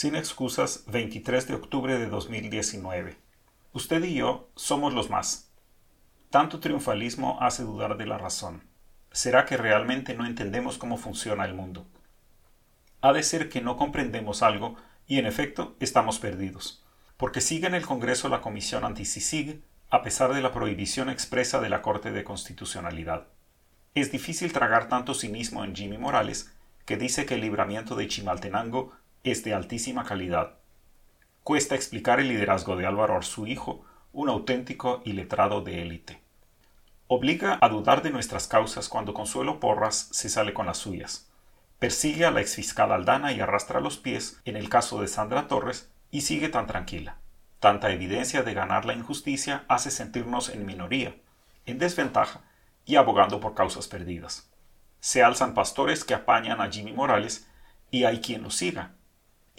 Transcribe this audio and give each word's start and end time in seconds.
Sin 0.00 0.14
excusas, 0.16 0.84
23 0.86 1.46
de 1.46 1.54
octubre 1.54 1.98
de 1.98 2.06
2019. 2.06 3.18
Usted 3.74 4.02
y 4.04 4.14
yo 4.14 4.48
somos 4.56 4.94
los 4.94 5.10
más. 5.10 5.50
Tanto 6.30 6.58
triunfalismo 6.58 7.36
hace 7.42 7.64
dudar 7.64 7.98
de 7.98 8.06
la 8.06 8.16
razón. 8.16 8.62
¿Será 9.12 9.44
que 9.44 9.58
realmente 9.58 10.14
no 10.14 10.24
entendemos 10.24 10.78
cómo 10.78 10.96
funciona 10.96 11.44
el 11.44 11.52
mundo? 11.52 11.86
Ha 13.02 13.12
de 13.12 13.22
ser 13.22 13.50
que 13.50 13.60
no 13.60 13.76
comprendemos 13.76 14.42
algo 14.42 14.76
y 15.06 15.18
en 15.18 15.26
efecto 15.26 15.76
estamos 15.80 16.18
perdidos, 16.18 16.82
porque 17.18 17.42
sigue 17.42 17.66
en 17.66 17.74
el 17.74 17.84
Congreso 17.84 18.30
la 18.30 18.40
Comisión 18.40 18.86
Anti-CICIG 18.86 19.60
a 19.90 20.00
pesar 20.02 20.32
de 20.32 20.40
la 20.40 20.50
prohibición 20.50 21.10
expresa 21.10 21.60
de 21.60 21.68
la 21.68 21.82
Corte 21.82 22.10
de 22.10 22.24
Constitucionalidad. 22.24 23.26
Es 23.94 24.10
difícil 24.10 24.54
tragar 24.54 24.88
tanto 24.88 25.12
cinismo 25.12 25.62
en 25.62 25.76
Jimmy 25.76 25.98
Morales, 25.98 26.54
que 26.86 26.96
dice 26.96 27.26
que 27.26 27.34
el 27.34 27.42
libramiento 27.42 27.96
de 27.96 28.08
Chimaltenango 28.08 28.98
es 29.24 29.44
de 29.44 29.54
altísima 29.54 30.04
calidad. 30.04 30.54
Cuesta 31.42 31.74
explicar 31.74 32.20
el 32.20 32.28
liderazgo 32.28 32.76
de 32.76 32.86
Álvaro 32.86 33.20
hijo, 33.46 33.84
un 34.12 34.28
auténtico 34.28 35.02
y 35.04 35.12
letrado 35.12 35.60
de 35.60 35.82
élite. 35.82 36.20
Obliga 37.06 37.58
a 37.60 37.68
dudar 37.68 38.02
de 38.02 38.10
nuestras 38.10 38.46
causas 38.46 38.88
cuando 38.88 39.14
Consuelo 39.14 39.60
Porras 39.60 40.08
se 40.12 40.28
sale 40.28 40.54
con 40.54 40.66
las 40.66 40.78
suyas. 40.78 41.28
Persigue 41.78 42.24
a 42.24 42.30
la 42.30 42.40
exfiscal 42.40 42.92
Aldana 42.92 43.32
y 43.32 43.40
arrastra 43.40 43.80
los 43.80 43.98
pies 43.98 44.40
en 44.44 44.56
el 44.56 44.68
caso 44.68 45.00
de 45.00 45.08
Sandra 45.08 45.48
Torres 45.48 45.90
y 46.10 46.22
sigue 46.22 46.48
tan 46.48 46.66
tranquila. 46.66 47.16
Tanta 47.58 47.90
evidencia 47.90 48.42
de 48.42 48.54
ganar 48.54 48.84
la 48.84 48.94
injusticia 48.94 49.64
hace 49.68 49.90
sentirnos 49.90 50.48
en 50.48 50.64
minoría, 50.64 51.14
en 51.66 51.78
desventaja 51.78 52.42
y 52.86 52.96
abogando 52.96 53.40
por 53.40 53.54
causas 53.54 53.86
perdidas. 53.86 54.50
Se 55.00 55.22
alzan 55.22 55.54
pastores 55.54 56.04
que 56.04 56.14
apañan 56.14 56.60
a 56.60 56.70
Jimmy 56.70 56.92
Morales 56.92 57.48
y 57.90 58.04
hay 58.04 58.20
quien 58.20 58.42
lo 58.42 58.50
siga, 58.50 58.94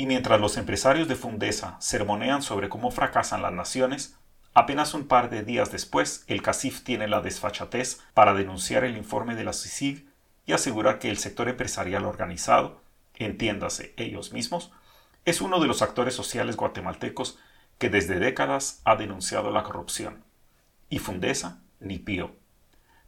y 0.01 0.07
mientras 0.07 0.41
los 0.41 0.57
empresarios 0.57 1.07
de 1.07 1.15
Fundesa 1.15 1.77
sermonean 1.79 2.41
sobre 2.41 2.69
cómo 2.69 2.89
fracasan 2.89 3.43
las 3.43 3.53
naciones, 3.53 4.17
apenas 4.55 4.95
un 4.95 5.07
par 5.07 5.29
de 5.29 5.43
días 5.43 5.71
después 5.71 6.23
el 6.25 6.41
CACIF 6.41 6.81
tiene 6.83 7.07
la 7.07 7.21
desfachatez 7.21 7.99
para 8.15 8.33
denunciar 8.33 8.83
el 8.83 8.97
informe 8.97 9.35
de 9.35 9.43
la 9.43 9.53
CICIG 9.53 10.07
y 10.47 10.53
asegurar 10.53 10.97
que 10.97 11.11
el 11.11 11.19
sector 11.19 11.49
empresarial 11.49 12.05
organizado, 12.05 12.81
entiéndase 13.13 13.93
ellos 13.95 14.33
mismos, 14.33 14.71
es 15.23 15.39
uno 15.39 15.59
de 15.59 15.67
los 15.67 15.83
actores 15.83 16.15
sociales 16.15 16.57
guatemaltecos 16.57 17.37
que 17.77 17.91
desde 17.91 18.17
décadas 18.17 18.81
ha 18.85 18.95
denunciado 18.95 19.51
la 19.51 19.61
corrupción. 19.61 20.23
Y 20.89 20.97
Fundesa, 20.97 21.61
ni 21.79 21.99
pío. 21.99 22.31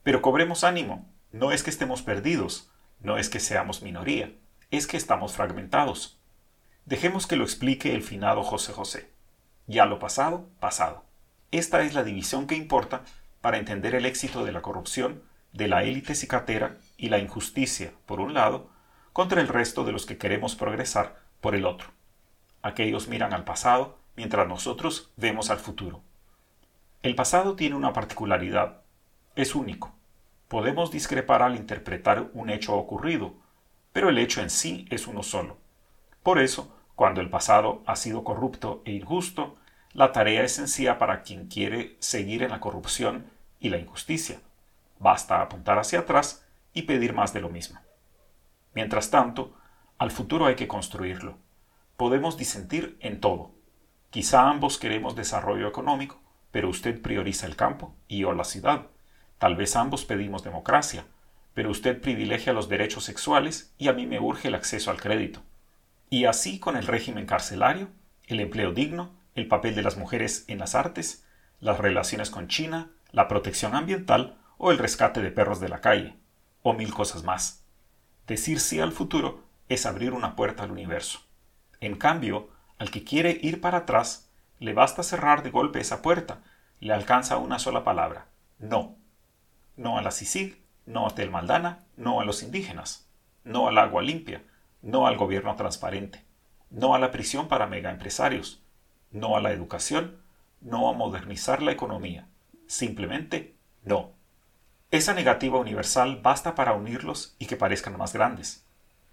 Pero 0.03 0.21
cobremos 0.21 0.63
ánimo, 0.63 1.11
no 1.31 1.51
es 1.51 1.63
que 1.63 1.71
estemos 1.71 2.03
perdidos, 2.03 2.69
no 2.99 3.17
es 3.17 3.29
que 3.29 3.39
seamos 3.39 3.81
minoría, 3.81 4.31
es 4.69 4.85
que 4.85 4.97
estamos 4.97 5.33
fragmentados. 5.33 6.19
Dejemos 6.85 7.27
que 7.27 7.37
lo 7.37 7.45
explique 7.45 7.95
el 7.95 8.03
finado 8.03 8.43
José 8.43 8.73
José. 8.73 9.09
Ya 9.67 9.85
lo 9.85 9.99
pasado, 9.99 10.49
pasado. 10.59 11.05
Esta 11.51 11.81
es 11.83 11.93
la 11.93 12.03
división 12.03 12.45
que 12.45 12.55
importa 12.55 13.03
para 13.39 13.57
entender 13.57 13.95
el 13.95 14.05
éxito 14.05 14.43
de 14.43 14.51
la 14.51 14.61
corrupción, 14.61 15.23
de 15.53 15.69
la 15.69 15.83
élite 15.83 16.13
cicatera 16.13 16.77
y 16.97 17.07
la 17.07 17.19
injusticia, 17.19 17.93
por 18.05 18.19
un 18.19 18.33
lado, 18.33 18.69
contra 19.13 19.39
el 19.39 19.47
resto 19.47 19.85
de 19.85 19.93
los 19.93 20.05
que 20.05 20.17
queremos 20.17 20.55
progresar, 20.55 21.21
por 21.39 21.55
el 21.55 21.65
otro. 21.65 21.87
Aquellos 22.61 23.07
miran 23.07 23.33
al 23.33 23.45
pasado, 23.45 23.97
mientras 24.17 24.45
nosotros 24.45 25.09
vemos 25.15 25.49
al 25.51 25.59
futuro. 25.59 26.01
El 27.01 27.15
pasado 27.15 27.55
tiene 27.55 27.77
una 27.77 27.93
particularidad. 27.93 28.81
Es 29.37 29.55
único. 29.55 29.93
Podemos 30.49 30.91
discrepar 30.91 31.43
al 31.43 31.55
interpretar 31.55 32.29
un 32.33 32.49
hecho 32.49 32.75
ocurrido, 32.75 33.35
pero 33.93 34.09
el 34.09 34.17
hecho 34.17 34.41
en 34.41 34.49
sí 34.49 34.85
es 34.89 35.07
uno 35.07 35.23
solo. 35.23 35.62
Por 36.23 36.39
eso, 36.39 36.73
cuando 36.95 37.21
el 37.21 37.29
pasado 37.29 37.83
ha 37.85 37.95
sido 37.97 38.23
corrupto 38.23 38.81
e 38.85 38.93
injusto, 38.93 39.55
la 39.91 40.11
tarea 40.11 40.43
es 40.43 40.53
sencilla 40.53 40.97
para 40.97 41.21
quien 41.21 41.47
quiere 41.47 41.97
seguir 41.99 42.43
en 42.43 42.51
la 42.51 42.59
corrupción 42.59 43.25
y 43.59 43.69
la 43.69 43.77
injusticia. 43.77 44.39
Basta 44.99 45.41
apuntar 45.41 45.77
hacia 45.77 45.99
atrás 45.99 46.45
y 46.73 46.83
pedir 46.83 47.13
más 47.13 47.33
de 47.33 47.41
lo 47.41 47.49
mismo. 47.49 47.79
Mientras 48.73 49.11
tanto, 49.11 49.53
al 49.97 50.11
futuro 50.11 50.45
hay 50.45 50.55
que 50.55 50.67
construirlo. 50.67 51.37
Podemos 51.97 52.37
disentir 52.37 52.97
en 53.01 53.19
todo. 53.19 53.51
Quizá 54.09 54.49
ambos 54.49 54.77
queremos 54.77 55.15
desarrollo 55.15 55.67
económico, 55.67 56.21
pero 56.51 56.69
usted 56.69 57.01
prioriza 57.01 57.45
el 57.47 57.55
campo 57.55 57.95
y 58.07 58.19
yo 58.19 58.33
la 58.33 58.45
ciudad. 58.45 58.87
Tal 59.39 59.55
vez 59.55 59.75
ambos 59.75 60.05
pedimos 60.05 60.43
democracia, 60.43 61.05
pero 61.53 61.69
usted 61.69 62.01
privilegia 62.01 62.53
los 62.53 62.69
derechos 62.69 63.03
sexuales 63.03 63.73
y 63.77 63.89
a 63.89 63.93
mí 63.93 64.07
me 64.07 64.19
urge 64.19 64.47
el 64.47 64.55
acceso 64.55 64.89
al 64.89 65.01
crédito. 65.01 65.41
Y 66.13 66.25
así 66.25 66.59
con 66.59 66.77
el 66.77 66.85
régimen 66.85 67.25
carcelario, 67.25 67.89
el 68.27 68.39
empleo 68.39 68.71
digno, 68.71 69.09
el 69.33 69.47
papel 69.47 69.73
de 69.73 69.81
las 69.81 69.97
mujeres 69.97 70.45
en 70.47 70.59
las 70.59 70.75
artes, 70.75 71.25
las 71.59 71.79
relaciones 71.79 72.29
con 72.29 72.47
China, 72.47 72.91
la 73.09 73.27
protección 73.27 73.73
ambiental 73.73 74.37
o 74.59 74.69
el 74.69 74.77
rescate 74.77 75.23
de 75.23 75.31
perros 75.31 75.59
de 75.59 75.69
la 75.69 75.81
calle, 75.81 76.15
o 76.61 76.73
mil 76.73 76.93
cosas 76.93 77.23
más. 77.23 77.63
Decir 78.27 78.59
sí 78.59 78.79
al 78.79 78.91
futuro 78.91 79.43
es 79.69 79.87
abrir 79.87 80.13
una 80.13 80.35
puerta 80.35 80.61
al 80.61 80.69
universo. 80.69 81.21
En 81.79 81.95
cambio, 81.95 82.51
al 82.77 82.91
que 82.91 83.03
quiere 83.03 83.39
ir 83.41 83.59
para 83.59 83.79
atrás, 83.79 84.29
le 84.59 84.73
basta 84.73 85.01
cerrar 85.01 85.41
de 85.41 85.49
golpe 85.49 85.79
esa 85.79 86.03
puerta, 86.03 86.43
le 86.79 86.93
alcanza 86.93 87.37
una 87.37 87.57
sola 87.57 87.83
palabra, 87.83 88.27
no. 88.59 88.97
No 89.77 89.97
a 89.97 90.03
la 90.03 90.11
CICIG, 90.11 90.61
no 90.85 91.07
a 91.07 91.15
Telmaldana, 91.15 91.79
no 91.97 92.21
a 92.21 92.23
los 92.23 92.43
indígenas, 92.43 93.07
no 93.43 93.67
al 93.67 93.79
agua 93.79 94.03
limpia, 94.03 94.43
no 94.83 95.07
al 95.07 95.17
gobierno 95.17 95.55
transparente, 95.55 96.23
no 96.69 96.93
a 96.93 96.99
la 96.99 97.09
prisión 97.09 97.47
para 97.47 97.65
megaempresarios, 97.65 98.61
no 99.09 99.35
a 99.35 99.41
la 99.41 99.51
educación, 99.51 100.17
no 100.61 100.89
a 100.89 100.93
modernizar 100.93 101.63
la 101.63 101.71
economía, 101.71 102.27
simplemente 102.67 103.55
no. 103.83 104.11
Esa 104.91 105.15
negativa 105.15 105.57
universal 105.57 106.19
basta 106.21 106.53
para 106.53 106.73
unirlos 106.73 107.35
y 107.39 107.47
que 107.47 107.55
parezcan 107.55 107.97
más 107.97 108.13
grandes. 108.13 108.65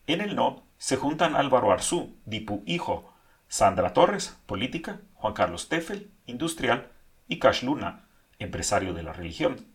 En 0.06 0.20
el 0.20 0.36
no 0.36 0.64
se 0.76 0.96
juntan 0.96 1.36
Álvaro 1.36 1.72
Arzú, 1.72 2.16
Dipu 2.26 2.62
Hijo, 2.66 3.12
Sandra 3.48 3.92
Torres, 3.92 4.36
política, 4.46 5.00
Juan 5.14 5.34
Carlos 5.34 5.68
Teffel, 5.68 6.10
industrial, 6.26 6.90
y 7.28 7.38
Cash 7.38 7.62
Luna, 7.62 8.06
empresario 8.38 8.92
de 8.92 9.04
la 9.04 9.12
religión. 9.12 9.66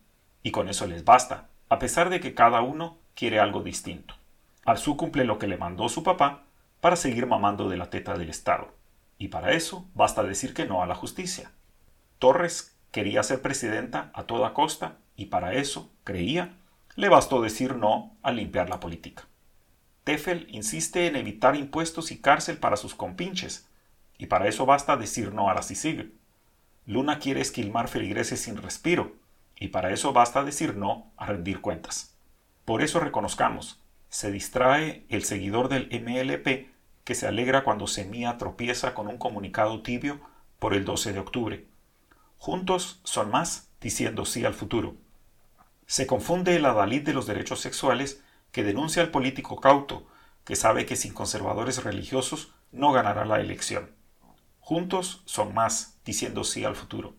Y 0.44 0.52
con 0.52 0.68
eso 0.68 0.88
les 0.88 1.06
basta, 1.06 1.48
a 1.70 1.80
pesar 1.80 2.10
de 2.10 2.20
que 2.20 2.34
cada 2.34 2.62
uno 2.62 2.98
quiere 3.16 3.40
algo 3.40 3.64
distinto. 3.64 4.16
Arzú 4.66 4.98
cumple 4.98 5.24
lo 5.24 5.40
que 5.40 5.48
le 5.48 5.58
mandó 5.58 5.88
su 5.90 6.04
papá 6.04 6.44
para 6.82 6.96
seguir 6.96 7.28
mamando 7.28 7.70
de 7.70 7.78
la 7.78 7.90
teta 7.90 8.18
del 8.18 8.30
Estado. 8.30 8.74
Y 9.18 9.30
para 9.30 9.54
eso 9.54 9.88
basta 9.94 10.24
decir 10.24 10.54
que 10.54 10.66
no 10.66 10.82
a 10.82 10.88
la 10.88 10.96
justicia. 10.96 11.52
Torres 12.20 12.76
quería 12.92 13.24
ser 13.24 13.42
presidenta 13.42 14.12
a 14.14 14.24
toda 14.24 14.54
costa 14.54 14.98
y 15.16 15.28
para 15.28 15.54
eso, 15.54 15.92
creía, 16.04 16.58
le 16.96 17.10
bastó 17.10 17.42
decir 17.42 17.76
no 17.76 18.16
a 18.24 18.32
limpiar 18.32 18.70
la 18.70 18.80
política. 18.80 19.28
Teffel 20.04 20.48
insiste 20.50 21.08
en 21.08 21.16
evitar 21.16 21.56
impuestos 21.56 22.12
y 22.12 22.20
cárcel 22.20 22.58
para 22.58 22.78
sus 22.78 22.96
compinches, 22.96 23.68
y 24.18 24.28
para 24.28 24.48
eso 24.48 24.66
basta 24.66 24.98
decir 24.98 25.34
no 25.34 25.50
a 25.50 25.54
la 25.54 25.64
CICIG. 25.64 26.14
Luna 26.86 27.20
quiere 27.20 27.42
esquilmar 27.42 27.88
feligreses 27.88 28.42
sin 28.42 28.58
respiro, 28.58 29.14
y 29.60 29.70
para 29.70 29.92
eso 29.92 30.14
basta 30.14 30.44
decir 30.44 30.76
no 30.76 31.12
a 31.18 31.26
rendir 31.26 31.60
cuentas. 31.60 32.16
Por 32.66 32.82
eso 32.82 33.00
reconozcamos, 33.00 33.82
se 34.10 34.32
distrae 34.32 35.06
el 35.10 35.24
seguidor 35.24 35.70
del 35.70 35.90
MLP 35.92 36.70
que 37.04 37.16
se 37.16 37.28
alegra 37.28 37.64
cuando 37.64 37.88
Semilla 37.88 38.38
tropieza 38.38 38.94
con 38.94 39.08
un 39.08 39.18
comunicado 39.18 39.82
tibio 39.82 40.20
por 40.60 40.74
el 40.74 40.86
12 40.86 41.14
de 41.14 41.20
octubre. 41.20 41.66
Juntos 42.38 43.00
son 43.04 43.32
más 43.32 43.70
diciendo 43.80 44.26
sí 44.26 44.44
al 44.46 44.54
futuro. 44.54 44.96
Se 45.86 46.08
confunde 46.08 46.56
el 46.56 46.66
adalid 46.66 47.04
de 47.04 47.14
los 47.14 47.28
derechos 47.28 47.60
sexuales 47.60 48.24
que 48.52 48.64
denuncia 48.64 49.04
al 49.04 49.12
político 49.12 49.58
cauto, 49.58 50.08
que 50.44 50.56
sabe 50.56 50.86
que 50.86 50.96
sin 50.96 51.14
conservadores 51.14 51.84
religiosos 51.84 52.54
no 52.72 52.92
ganará 52.92 53.26
la 53.26 53.40
elección. 53.40 53.92
Juntos 54.60 55.22
son 55.26 55.54
más 55.54 56.00
diciendo 56.06 56.44
sí 56.44 56.66
al 56.66 56.76
futuro. 56.76 57.16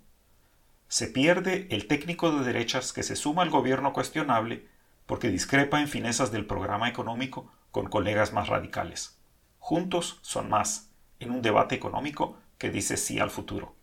Se 0.88 1.06
pierde 1.06 1.69
el 1.71 1.87
técnico 1.87 2.33
de 2.33 2.44
derechas 2.44 2.93
que 2.93 3.03
se 3.03 3.17
suma 3.17 3.43
al 3.43 3.50
gobierno 3.50 3.93
cuestionable 3.93 4.67
porque 5.06 5.29
discrepa 5.29 5.81
en 5.81 5.88
finezas 5.88 6.32
del 6.32 6.47
programa 6.47 6.88
económico 6.88 7.50
con 7.70 7.88
colegas 7.88 8.32
más 8.32 8.49
radicales. 8.49 9.19
Juntos 9.58 10.19
son 10.23 10.49
más, 10.49 10.91
en 11.20 11.31
un 11.31 11.43
debate 11.43 11.75
económico 11.75 12.38
que 12.58 12.70
dice 12.70 12.97
sí 12.97 13.19
al 13.19 13.31
futuro. 13.31 13.75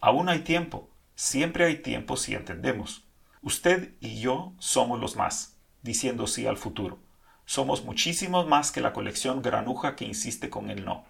Aún 0.00 0.28
hay 0.28 0.40
tiempo, 0.40 0.88
siempre 1.14 1.64
hay 1.64 1.76
tiempo 1.76 2.16
si 2.16 2.34
entendemos. 2.34 3.04
Usted 3.42 3.94
y 4.00 4.20
yo 4.20 4.52
somos 4.58 5.00
los 5.00 5.16
más, 5.16 5.56
diciendo 5.82 6.26
sí 6.26 6.46
al 6.46 6.56
futuro. 6.56 6.98
Somos 7.44 7.84
muchísimos 7.84 8.46
más 8.46 8.70
que 8.70 8.80
la 8.80 8.92
colección 8.92 9.42
granuja 9.42 9.96
que 9.96 10.04
insiste 10.04 10.50
con 10.50 10.70
el 10.70 10.84
no, 10.84 11.04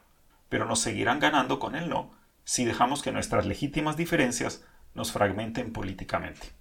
pero 0.49 0.65
nos 0.65 0.81
seguirán 0.81 1.21
ganando 1.21 1.59
con 1.59 1.75
el 1.75 1.89
no 1.89 2.11
si 2.45 2.65
dejamos 2.65 3.03
que 3.03 3.13
nuestras 3.13 3.47
legítimas 3.47 3.97
diferencias 3.97 4.65
nos 4.95 5.13
fragmenten 5.13 5.73
políticamente. 5.73 6.60